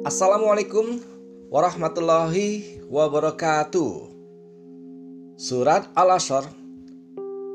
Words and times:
Assalamualaikum 0.00 0.96
warahmatullahi 1.52 2.80
wabarakatuh. 2.88 4.08
Surat 5.36 5.92
Al-Asr 5.92 6.48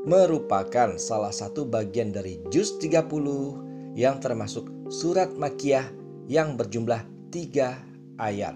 merupakan 0.06 0.94
salah 1.02 1.34
satu 1.34 1.66
bagian 1.66 2.14
dari 2.14 2.38
juz 2.54 2.78
30 2.78 3.98
yang 3.98 4.22
termasuk 4.22 4.70
surat 4.94 5.34
Makiyah 5.34 5.90
yang 6.30 6.54
berjumlah 6.54 7.34
3 7.34 8.22
ayat. 8.22 8.54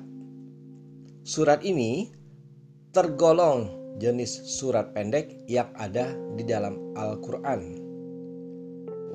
Surat 1.26 1.66
ini 1.66 2.14
tergolong 2.94 3.74
jenis 3.98 4.54
surat 4.54 4.94
pendek 4.94 5.34
yang 5.50 5.74
ada 5.74 6.14
di 6.38 6.46
dalam 6.46 6.94
Al-Quran. 6.94 7.82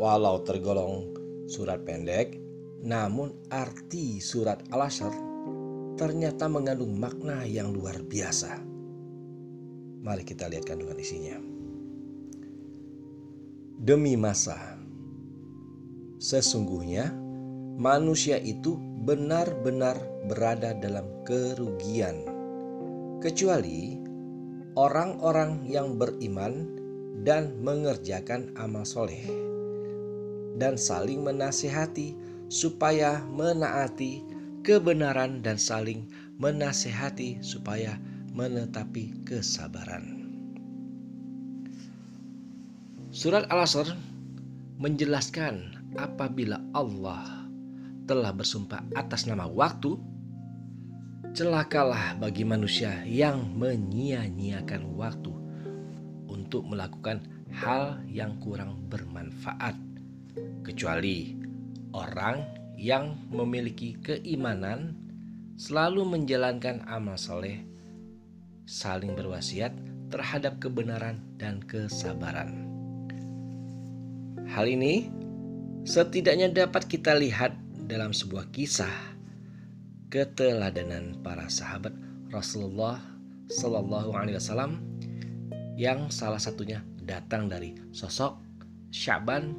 Walau 0.02 0.43
tergolong 0.43 1.14
surat 1.46 1.79
pendek, 1.86 2.43
namun 2.84 3.33
arti 3.48 4.20
surat 4.20 4.61
Al-Asr 4.69 5.16
ternyata 5.97 6.52
mengandung 6.52 6.93
makna 7.01 7.48
yang 7.48 7.73
luar 7.73 8.05
biasa. 8.05 8.60
Mari 10.05 10.23
kita 10.29 10.52
lihat 10.52 10.69
kandungan 10.69 11.01
isinya. 11.01 11.41
Demi 13.80 14.20
masa, 14.20 14.77
sesungguhnya 16.20 17.09
manusia 17.80 18.37
itu 18.37 18.77
benar-benar 19.09 19.96
berada 20.29 20.77
dalam 20.77 21.09
kerugian, 21.24 22.21
kecuali 23.24 23.96
orang-orang 24.77 25.65
yang 25.65 25.96
beriman 25.96 26.69
dan 27.24 27.57
mengerjakan 27.65 28.52
amal 28.60 28.85
soleh, 28.85 29.24
dan 30.60 30.77
saling 30.77 31.24
menasihati 31.24 32.34
supaya 32.48 33.25
menaati 33.29 34.25
kebenaran 34.65 35.45
dan 35.45 35.60
saling 35.60 36.09
menasehati 36.41 37.45
supaya 37.45 38.01
menetapi 38.35 39.23
kesabaran. 39.23 40.27
Surat 43.15 43.46
Al-Asr 43.46 43.95
menjelaskan 44.83 45.87
apabila 45.95 46.59
Allah 46.74 47.46
telah 48.10 48.35
bersumpah 48.35 48.83
atas 48.99 49.30
nama 49.30 49.46
waktu, 49.46 49.95
celakalah 51.30 52.18
bagi 52.18 52.43
manusia 52.43 53.07
yang 53.07 53.55
menyia-nyiakan 53.55 54.99
waktu 54.99 55.30
untuk 56.27 56.66
melakukan 56.66 57.23
hal 57.55 58.02
yang 58.11 58.35
kurang 58.43 58.83
bermanfaat, 58.90 59.79
kecuali 60.66 61.43
Orang 61.95 62.42
yang 62.74 63.14
memiliki 63.30 63.95
keimanan 64.03 64.98
selalu 65.54 66.03
menjalankan 66.03 66.82
amal 66.91 67.14
soleh, 67.14 67.62
saling 68.66 69.14
berwasiat 69.14 69.70
terhadap 70.10 70.59
kebenaran 70.59 71.22
dan 71.38 71.62
kesabaran. 71.62 72.66
Hal 74.50 74.66
ini 74.66 75.06
setidaknya 75.87 76.50
dapat 76.50 76.91
kita 76.91 77.15
lihat 77.15 77.54
dalam 77.87 78.10
sebuah 78.10 78.50
kisah 78.50 79.15
keteladanan 80.10 81.22
para 81.22 81.47
sahabat 81.47 81.94
Rasulullah 82.34 82.98
Shallallahu 83.54 84.19
Alaihi 84.19 84.42
Wasallam 84.42 84.82
yang 85.78 86.10
salah 86.10 86.42
satunya 86.42 86.82
datang 87.06 87.47
dari 87.47 87.78
sosok 87.94 88.42
Syaban 88.91 89.54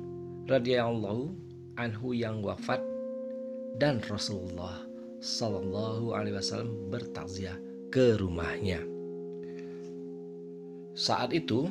radhiyallahu 0.47 1.44
anhu 1.75 2.15
yang 2.15 2.39
wafat 2.39 2.79
dan 3.75 3.99
Rasulullah 4.07 4.83
Sallallahu 5.19 6.15
Alaihi 6.15 6.35
Wasallam 6.39 6.91
bertakziah 6.91 7.57
ke 7.91 8.15
rumahnya. 8.19 8.83
Saat 10.95 11.35
itu 11.35 11.67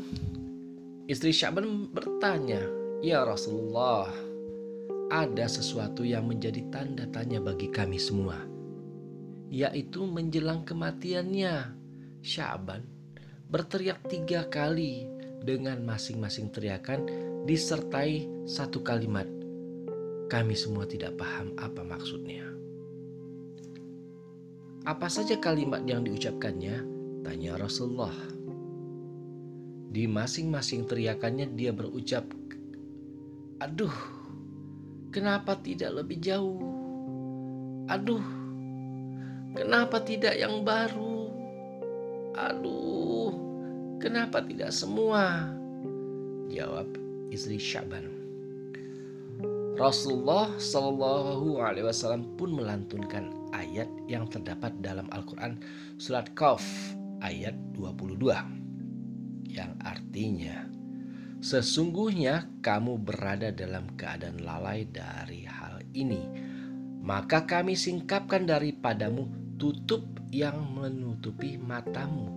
istri 1.08 1.32
Syaban 1.32 1.88
bertanya, 1.88 2.60
"Ya 3.00 3.24
Rasulullah, 3.24 4.12
ada 5.08 5.46
sesuatu 5.48 6.04
yang 6.04 6.28
menjadi 6.28 6.60
tanda 6.68 7.08
tanya 7.08 7.40
bagi 7.40 7.72
kami 7.72 7.96
semua, 7.96 8.36
yaitu 9.48 10.04
menjelang 10.04 10.64
kematiannya." 10.68 11.80
Syaban 12.24 12.84
berteriak 13.52 14.00
tiga 14.08 14.48
kali 14.48 15.08
dengan 15.44 15.84
masing-masing 15.84 16.48
teriakan 16.52 17.04
disertai 17.44 18.24
satu 18.48 18.80
kalimat 18.80 19.28
kami 20.34 20.58
semua 20.58 20.82
tidak 20.82 21.14
paham 21.14 21.54
apa 21.54 21.86
maksudnya. 21.86 22.42
Apa 24.82 25.06
saja 25.06 25.38
kalimat 25.38 25.86
yang 25.86 26.02
diucapkannya? 26.02 26.82
Tanya 27.22 27.54
Rasulullah. 27.54 28.10
Di 29.94 30.10
masing-masing 30.10 30.90
teriakannya 30.90 31.54
dia 31.54 31.70
berucap, 31.70 32.26
Aduh, 33.62 33.94
kenapa 35.14 35.54
tidak 35.62 36.02
lebih 36.02 36.18
jauh? 36.18 36.58
Aduh, 37.86 38.26
kenapa 39.54 40.02
tidak 40.02 40.34
yang 40.34 40.66
baru? 40.66 41.30
Aduh, 42.34 43.30
kenapa 44.02 44.42
tidak 44.42 44.74
semua? 44.74 45.46
Jawab 46.50 46.90
istri 47.30 47.54
Syaban. 47.54 48.23
Rasulullah 49.74 50.54
Shallallahu 50.54 51.58
Alaihi 51.58 51.82
Wasallam 51.90 52.38
pun 52.38 52.54
melantunkan 52.54 53.50
ayat 53.50 53.90
yang 54.06 54.30
terdapat 54.30 54.70
dalam 54.78 55.10
Al-Quran 55.10 55.58
surat 55.98 56.30
Qaf 56.38 56.62
ayat 57.18 57.58
22 57.74 58.22
yang 59.50 59.74
artinya 59.82 60.70
sesungguhnya 61.42 62.46
kamu 62.62 63.02
berada 63.02 63.50
dalam 63.50 63.90
keadaan 63.98 64.46
lalai 64.46 64.86
dari 64.86 65.42
hal 65.42 65.82
ini. 65.90 66.22
Maka 67.04 67.44
kami 67.44 67.74
singkapkan 67.74 68.46
daripadamu 68.46 69.28
tutup 69.60 70.06
yang 70.30 70.70
menutupi 70.72 71.58
matamu. 71.60 72.30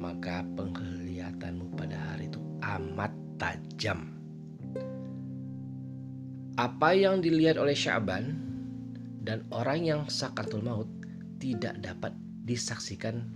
Maka 0.00 0.42
penglihatanmu 0.58 1.78
pada 1.78 1.94
hari 2.10 2.26
itu 2.26 2.42
amat 2.64 3.14
tajam 3.38 4.11
apa 6.62 6.94
yang 6.94 7.18
dilihat 7.18 7.58
oleh 7.58 7.74
Syaban 7.74 8.38
dan 9.26 9.42
orang 9.50 9.82
yang 9.82 10.00
sakatul 10.06 10.62
maut 10.62 10.86
tidak 11.42 11.74
dapat 11.82 12.14
disaksikan 12.46 13.34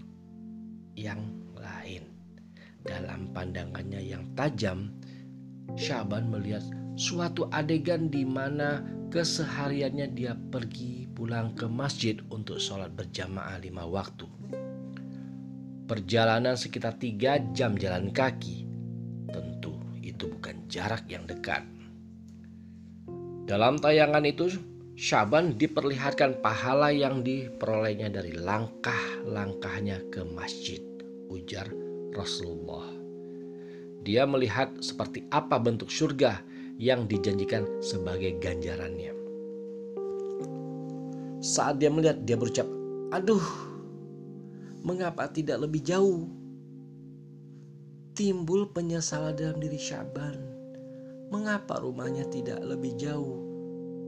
yang 0.94 1.34
lain. 1.58 2.06
Dalam 2.86 3.34
pandangannya 3.34 3.98
yang 3.98 4.30
tajam, 4.38 4.94
Syaban 5.74 6.30
melihat 6.30 6.62
suatu 6.94 7.50
adegan 7.50 8.06
di 8.14 8.22
mana 8.22 8.86
kesehariannya 9.10 10.14
dia 10.14 10.38
pergi 10.38 11.10
pulang 11.10 11.58
ke 11.58 11.66
masjid 11.66 12.14
untuk 12.30 12.62
sholat 12.62 12.94
berjamaah 12.94 13.58
lima 13.58 13.82
waktu. 13.90 14.30
Perjalanan 15.90 16.54
sekitar 16.54 16.94
tiga 16.94 17.42
jam 17.50 17.74
jalan 17.74 18.14
kaki. 18.14 18.70
Tentu 19.34 19.74
itu 19.98 20.30
bukan 20.30 20.70
jarak 20.70 21.10
yang 21.10 21.26
dekat. 21.26 21.75
Dalam 23.46 23.78
tayangan 23.78 24.26
itu, 24.26 24.50
Syaban 24.98 25.54
diperlihatkan 25.54 26.42
pahala 26.42 26.90
yang 26.90 27.22
diperolehnya 27.22 28.10
dari 28.10 28.34
langkah-langkahnya 28.34 30.02
ke 30.10 30.26
masjid, 30.34 30.82
ujar 31.30 31.70
Rasulullah. 32.10 32.90
Dia 34.02 34.26
melihat 34.26 34.74
seperti 34.82 35.30
apa 35.30 35.62
bentuk 35.62 35.94
surga 35.94 36.42
yang 36.74 37.06
dijanjikan 37.06 37.62
sebagai 37.78 38.34
ganjarannya. 38.42 39.14
Saat 41.38 41.78
dia 41.78 41.94
melihat, 41.94 42.18
dia 42.26 42.34
berucap, 42.34 42.66
"Aduh, 43.14 43.46
mengapa 44.82 45.30
tidak 45.30 45.62
lebih 45.62 45.86
jauh?" 45.86 46.26
Timbul 48.18 48.74
penyesalan 48.74 49.38
dalam 49.38 49.62
diri 49.62 49.78
Syaban 49.78 50.55
mengapa 51.30 51.82
rumahnya 51.82 52.26
tidak 52.30 52.62
lebih 52.62 52.94
jauh 52.94 53.42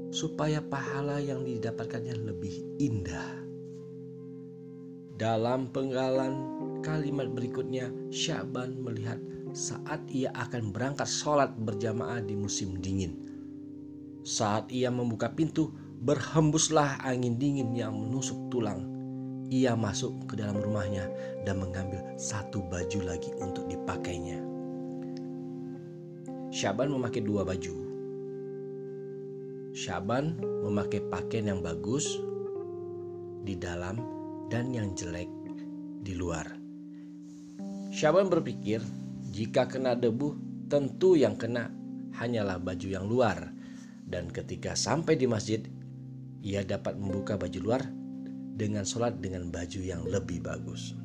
supaya 0.08 0.62
pahala 0.62 1.18
yang 1.18 1.42
didapatkannya 1.42 2.14
lebih 2.14 2.64
indah. 2.78 3.44
Dalam 5.18 5.68
penggalan 5.74 6.38
kalimat 6.80 7.26
berikutnya, 7.34 7.90
Syaban 8.14 8.78
melihat 8.78 9.18
saat 9.50 10.06
ia 10.14 10.30
akan 10.38 10.70
berangkat 10.70 11.10
sholat 11.10 11.58
berjamaah 11.58 12.22
di 12.22 12.38
musim 12.38 12.78
dingin. 12.78 13.18
Saat 14.22 14.70
ia 14.70 14.92
membuka 14.94 15.34
pintu, 15.34 15.74
berhembuslah 16.06 17.02
angin 17.02 17.34
dingin 17.34 17.74
yang 17.74 17.98
menusuk 17.98 18.38
tulang. 18.46 18.86
Ia 19.48 19.74
masuk 19.74 20.28
ke 20.30 20.38
dalam 20.38 20.60
rumahnya 20.60 21.08
dan 21.42 21.58
mengambil 21.58 22.04
satu 22.20 22.62
baju 22.68 23.00
lagi 23.02 23.32
untuk 23.40 23.66
dipakainya. 23.66 24.57
Syaban 26.48 26.88
memakai 26.88 27.20
dua 27.20 27.44
baju. 27.44 27.74
Syaban 29.76 30.40
memakai 30.64 31.04
pakaian 31.04 31.52
yang 31.52 31.60
bagus 31.60 32.08
di 33.44 33.52
dalam 33.52 34.00
dan 34.48 34.72
yang 34.72 34.96
jelek 34.96 35.28
di 36.00 36.16
luar. 36.16 36.48
Syaban 37.92 38.32
berpikir, 38.32 38.80
jika 39.28 39.68
kena 39.68 39.92
debu, 39.92 40.40
tentu 40.72 41.20
yang 41.20 41.36
kena 41.36 41.68
hanyalah 42.16 42.56
baju 42.56 42.88
yang 42.88 43.04
luar. 43.04 43.52
Dan 44.08 44.32
ketika 44.32 44.72
sampai 44.72 45.20
di 45.20 45.28
masjid, 45.28 45.60
ia 46.40 46.64
dapat 46.64 46.96
membuka 46.96 47.36
baju 47.36 47.60
luar 47.60 47.84
dengan 48.56 48.88
sholat 48.88 49.20
dengan 49.20 49.52
baju 49.52 49.80
yang 49.84 50.00
lebih 50.08 50.40
bagus. 50.40 50.96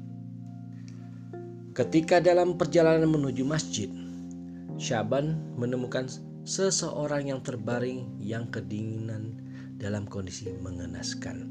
Ketika 1.76 2.24
dalam 2.24 2.56
perjalanan 2.56 3.12
menuju 3.12 3.44
masjid, 3.44 3.92
Syaban 4.84 5.40
menemukan 5.56 6.12
seseorang 6.44 7.32
yang 7.32 7.40
terbaring 7.40 8.20
yang 8.20 8.52
kedinginan 8.52 9.40
dalam 9.80 10.04
kondisi 10.04 10.52
mengenaskan. 10.60 11.48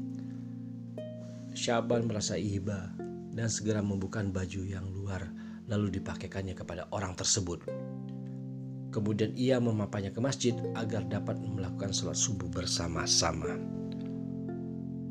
Syaban 1.57 2.05
merasa 2.05 2.37
iba 2.37 2.93
dan 3.33 3.49
segera 3.49 3.81
membuka 3.81 4.21
baju 4.21 4.61
yang 4.69 4.85
luar 4.93 5.33
lalu 5.65 5.97
dipakaikannya 5.97 6.53
kepada 6.53 6.85
orang 6.93 7.17
tersebut. 7.17 7.65
Kemudian 8.93 9.33
ia 9.33 9.57
memapanya 9.57 10.13
ke 10.13 10.21
masjid 10.21 10.53
agar 10.77 11.01
dapat 11.09 11.41
melakukan 11.41 11.89
sholat 11.89 12.13
subuh 12.13 12.45
bersama-sama. 12.53 13.57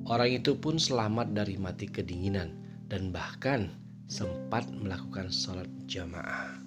Orang 0.06 0.30
itu 0.30 0.54
pun 0.62 0.78
selamat 0.78 1.34
dari 1.34 1.58
mati 1.58 1.90
kedinginan 1.90 2.54
dan 2.86 3.10
bahkan 3.10 3.74
sempat 4.06 4.70
melakukan 4.70 5.26
sholat 5.26 5.66
jamaah. 5.90 6.61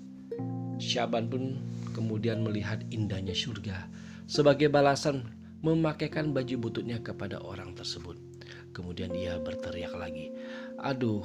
Syaban 0.76 1.32
pun 1.32 1.56
kemudian 1.96 2.44
melihat 2.44 2.84
indahnya 2.92 3.32
surga 3.32 3.88
sebagai 4.28 4.68
balasan 4.68 5.24
memakaikan 5.64 6.36
baju 6.36 6.56
bututnya 6.62 7.00
kepada 7.02 7.42
orang 7.42 7.74
tersebut. 7.74 8.20
Kemudian 8.76 9.16
ia 9.16 9.40
berteriak 9.40 9.96
lagi, 9.96 10.36
"Aduh, 10.84 11.24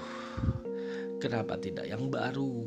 kenapa 1.18 1.58
tidak 1.58 1.90
yang 1.90 2.08
baru?" 2.08 2.64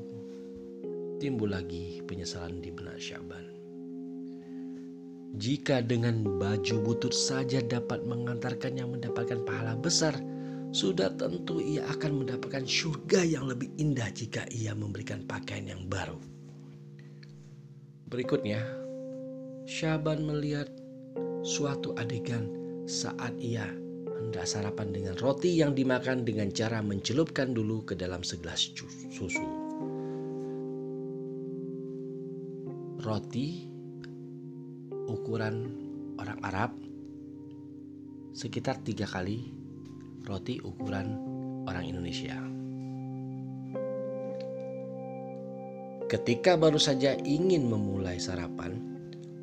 Timbul 1.23 1.55
lagi 1.55 2.03
penyesalan 2.03 2.59
di 2.59 2.67
benak 2.67 2.99
Syaban. 2.99 3.47
Jika 5.33 5.81
dengan 5.81 6.21
baju 6.37 6.75
butut 6.83 7.15
saja 7.15 7.57
dapat 7.63 8.05
mengantarkannya 8.05 8.85
mendapatkan 8.85 9.41
pahala 9.47 9.73
besar, 9.79 10.13
sudah 10.69 11.09
tentu 11.17 11.57
ia 11.57 11.87
akan 11.89 12.21
mendapatkan 12.21 12.67
surga 12.67 13.25
yang 13.25 13.49
lebih 13.49 13.71
indah 13.81 14.13
jika 14.13 14.45
ia 14.53 14.77
memberikan 14.77 15.25
pakaian 15.25 15.65
yang 15.73 15.89
baru. 15.89 16.32
Berikutnya, 18.13 18.61
Syaban 19.65 20.21
melihat 20.21 20.69
suatu 21.41 21.97
adegan 21.97 22.45
saat 22.85 23.33
ia 23.41 23.65
hendak 24.21 24.45
sarapan 24.45 24.93
dengan 24.93 25.17
roti 25.17 25.57
yang 25.57 25.73
dimakan 25.73 26.21
dengan 26.21 26.53
cara 26.53 26.85
mencelupkan 26.85 27.57
dulu 27.57 27.81
ke 27.81 27.97
dalam 27.97 28.21
segelas 28.21 28.69
susu. 29.09 29.41
Roti 33.01 33.65
ukuran 35.09 35.55
orang 36.21 36.39
Arab 36.45 36.71
sekitar 38.37 38.77
tiga 38.85 39.09
kali 39.09 39.41
roti 40.21 40.61
ukuran 40.61 41.17
orang 41.65 41.89
Indonesia. 41.89 42.37
Ketika 46.13 46.53
baru 46.53 46.77
saja 46.77 47.17
ingin 47.25 47.65
memulai 47.65 48.21
sarapan, 48.21 48.77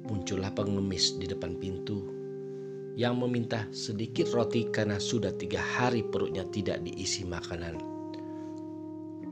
muncullah 0.07 0.55
pengemis 0.55 1.19
di 1.19 1.27
depan 1.27 1.59
pintu 1.59 2.15
yang 2.95 3.19
meminta 3.19 3.67
sedikit 3.75 4.31
roti 4.31 4.71
karena 4.71 5.03
sudah 5.03 5.35
tiga 5.35 5.59
hari 5.59 6.07
perutnya 6.07 6.47
tidak 6.55 6.79
diisi 6.87 7.27
makanan. 7.27 7.75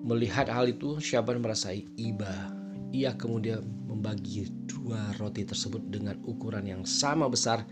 Melihat 0.03 0.51
hal 0.51 0.67
itu, 0.67 0.99
Syaban 0.99 1.39
merasa 1.39 1.71
iba. 1.79 2.51
Ia 2.91 3.15
kemudian 3.15 3.63
membagi 3.87 4.51
dua 4.67 5.15
roti 5.23 5.47
tersebut 5.47 5.95
dengan 5.95 6.19
ukuran 6.27 6.67
yang 6.67 6.83
sama 6.83 7.31
besar 7.31 7.63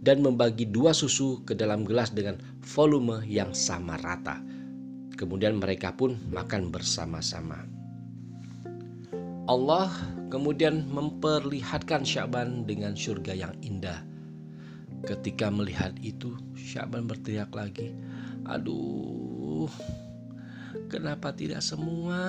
dan 0.00 0.24
membagi 0.24 0.64
dua 0.64 0.96
susu 0.96 1.44
ke 1.44 1.52
dalam 1.52 1.84
gelas 1.84 2.08
dengan 2.08 2.40
volume 2.64 3.20
yang 3.28 3.52
sama 3.52 4.00
rata. 4.00 4.40
Kemudian 5.12 5.60
mereka 5.60 5.92
pun 5.92 6.16
makan 6.32 6.72
bersama-sama. 6.72 7.79
Allah 9.50 9.90
kemudian 10.30 10.86
memperlihatkan 10.94 12.06
Syaban 12.06 12.62
dengan 12.70 12.94
surga 12.94 13.34
yang 13.34 13.50
indah. 13.66 13.98
Ketika 15.02 15.50
melihat 15.50 15.90
itu, 15.98 16.38
Syaban 16.54 17.10
berteriak 17.10 17.50
lagi, 17.50 17.90
"Aduh, 18.46 19.66
kenapa 20.86 21.34
tidak 21.34 21.66
semua?" 21.66 22.22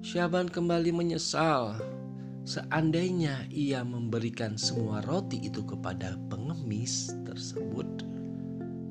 Syaban 0.00 0.48
kembali 0.48 0.96
menyesal. 0.96 1.76
Seandainya 2.48 3.52
ia 3.52 3.84
memberikan 3.84 4.56
semua 4.56 5.04
roti 5.04 5.44
itu 5.44 5.60
kepada 5.60 6.16
pengemis 6.32 7.12
tersebut, 7.28 8.00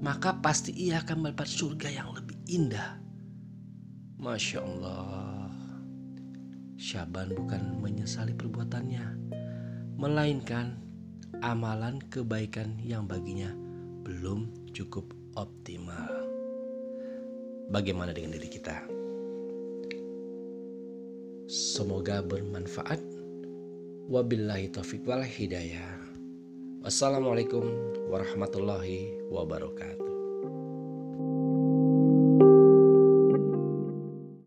maka 0.06 0.38
pasti 0.38 0.70
ia 0.70 1.02
akan 1.02 1.26
mendapat 1.26 1.50
surga 1.50 1.90
yang 1.90 2.14
lebih 2.14 2.38
indah. 2.46 3.02
Masya 4.22 4.62
Allah. 4.62 5.50
Syaban 6.80 7.36
bukan 7.36 7.84
menyesali 7.84 8.32
perbuatannya, 8.32 9.04
melainkan 10.00 10.80
amalan 11.44 12.00
kebaikan 12.08 12.80
yang 12.80 13.04
baginya 13.04 13.52
belum 14.08 14.72
cukup 14.72 15.12
optimal. 15.36 16.08
Bagaimana 17.68 18.16
dengan 18.16 18.40
diri 18.40 18.48
kita? 18.48 18.88
Semoga 21.52 22.24
bermanfaat. 22.24 23.04
Wabillahi 24.08 24.72
taufiq 24.72 25.04
wal 25.04 25.28
hidayah. 25.28 26.00
Wassalamualaikum 26.80 27.68
warahmatullahi 28.08 29.20
wabarakatuh. 29.28 30.09